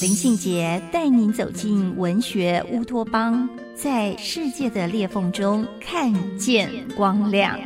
[0.00, 3.46] 林信杰带您走进文学乌托邦。
[3.74, 7.58] 在世界的裂缝中看见光亮。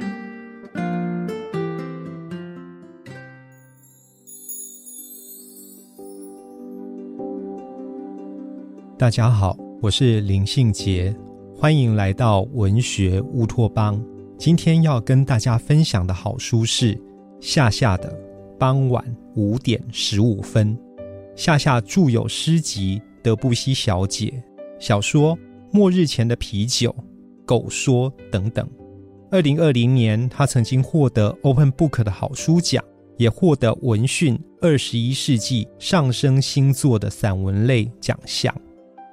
[8.98, 11.14] 大家好，我是林信杰，
[11.56, 14.04] 欢迎来到文学乌托邦。
[14.36, 17.00] 今天要跟大家分享的好书是
[17.40, 18.10] 夏夏的
[18.58, 19.04] 《傍晚
[19.36, 20.76] 五点十五分》。
[21.36, 24.26] 夏夏著有诗集《德布西小姐》
[24.78, 25.36] 小说。
[25.72, 26.94] 末日前的啤酒、
[27.44, 28.64] 狗说等等。
[29.32, 32.84] 二零二零年，他曾经获得 Open Book 的好书奖，
[33.16, 38.54] 也获得文讯二十一世纪上升星座的散文类奖项。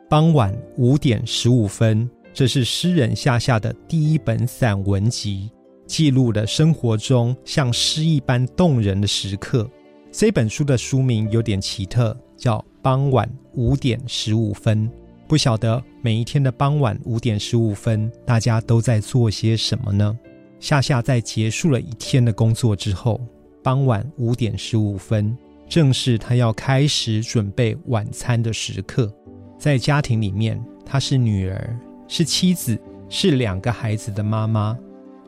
[0.08, 5.50] 傍晚五点十五分，这是诗人夏夏的第一本散文集，
[5.88, 9.68] 记录了生活中像诗一般动人的时刻。
[10.14, 14.86] 这本书的书名有点奇特，叫《傍晚五点十五分》。
[15.26, 20.20] 不晓得每一天的傍晚五点十五分，大家都在做些什么呢？
[20.60, 23.22] 夏夏在结束了一天的工作之后，
[23.64, 25.36] 傍晚五点十五分，
[25.70, 29.10] 正是他要开始准备晚餐的时刻。
[29.58, 34.78] 在家庭里面，她是女儿，是妻子，是两个孩子的妈妈，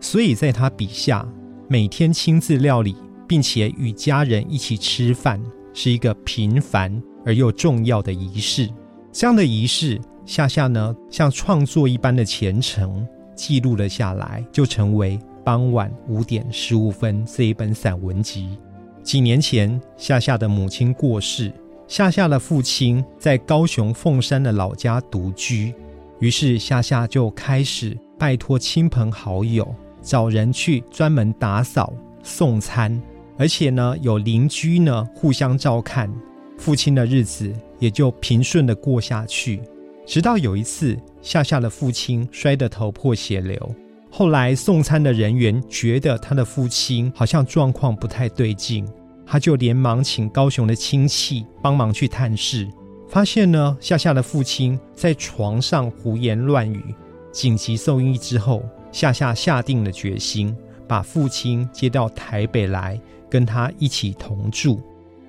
[0.01, 1.25] 所以在她笔下，
[1.69, 2.97] 每天亲自料理，
[3.33, 5.41] 并且与家人一起吃饭，
[5.73, 8.69] 是一个平凡而又重要的仪式。
[9.11, 13.03] 这样的仪式，夏夏呢像创作一般的虔诚
[13.35, 18.55] 记录了下来，就成为傍晚五点十五分这一本散文集。
[19.01, 21.51] 几年前，夏夏的母亲过世，
[21.87, 25.73] 夏夏的父亲在高雄凤山的老家独居，
[26.19, 29.73] 于是夏夏就开始拜托亲朋好友
[30.03, 33.01] 找人去专门打扫送餐，
[33.37, 36.11] 而且呢有邻居呢互相照看。
[36.57, 39.61] 父亲的日子也就平顺的过下去，
[40.05, 43.75] 直到有一次，夏夏的父亲摔得头破血流。
[44.09, 48.87] 后来送餐的人员觉得他的父亲好像状况不太对劲，
[49.25, 52.69] 他就连忙请高雄的亲戚帮忙去探视，
[53.09, 56.93] 发现呢，夏夏的父亲在床上胡言乱语。
[57.31, 60.55] 紧急送医之后，夏夏下定了决心，
[60.87, 63.01] 把父亲接到台北来，
[63.33, 64.79] 跟他一起同住。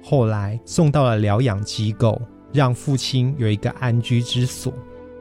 [0.02, 2.20] 后来送到了疗养机构，
[2.52, 4.70] 让父亲有一个安居之所。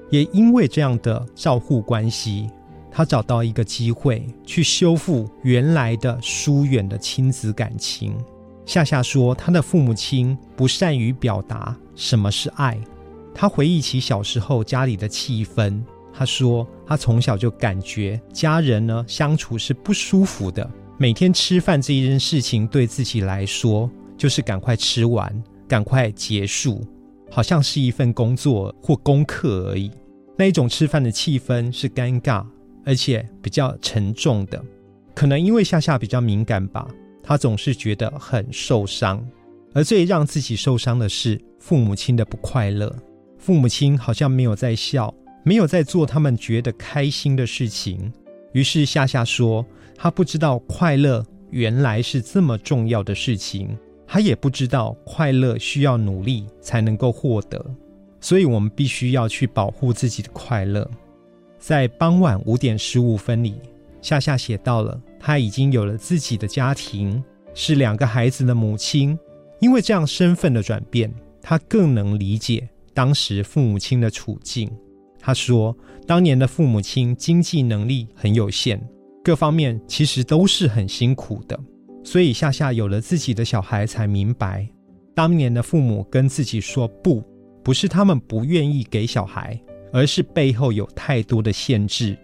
[0.09, 2.49] 也因为这样的照护关系，
[2.91, 8.13] 他找到一个机会去修复原来的疏远的亲子感情。
[8.65, 12.77] 夏夏说，他的父母亲不善于表达什么是爱。
[13.33, 15.81] 他回忆起小时候家里的气氛，
[16.13, 20.69] 他说他从小就感觉家人呢相处是不舒服的。
[20.97, 23.89] 每天吃饭这一件事情对自己来说。
[24.15, 26.79] 就是赶快吃完，赶快结束，
[27.31, 29.91] 好像是一份工作或功课而已。
[30.37, 32.45] 那一种吃饭的气氛是尴尬，
[32.85, 34.63] 而且比较沉重的。
[35.15, 36.87] 可能因为夏夏比较敏感吧，
[37.23, 39.21] 她总是觉得很受伤。
[39.73, 42.95] 而最让自己受伤的是父母亲的不快乐。
[43.39, 48.13] 父母亲好像没有在笑，没有在做他们觉得开心的事情。
[48.53, 49.65] 于是夏夏说
[49.97, 57.65] ：“她不知道快乐原来是这么重要的事情。”他也不知道快乐需要努力才能够获得，
[58.21, 60.87] 所以我们必须要去保护自己的快乐。
[61.57, 63.55] 在傍晚五点十五分里，
[64.03, 67.23] 夏夏写到了他已经有了自己的家庭，
[67.55, 69.17] 是两个孩子的母亲。
[69.59, 74.69] 因为这样身份的转变，他更能理解当时父母亲的处境。
[75.25, 75.73] 他说，
[76.05, 78.85] 当年的父母亲经济能力很有限，
[79.23, 81.57] 各方面其实都是很辛苦的。
[82.03, 84.67] 所以夏夏有了自己的小孩，才明白，
[85.15, 87.23] 当年的父母跟自己说不，
[87.63, 89.57] 不是他们不愿意给小孩，
[89.93, 92.17] 而是背后有太多的限制。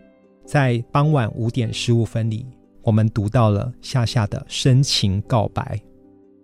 [0.45, 2.45] 在傍晚五点十五分里，
[2.81, 5.79] 我们读到了夏夏的深情告白。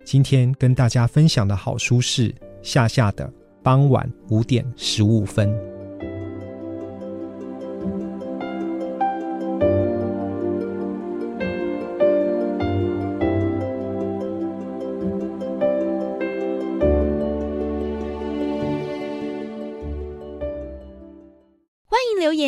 [0.06, 3.28] 今天跟大家分享的好书是夏夏的
[3.62, 5.50] 《傍晚五点十五分》。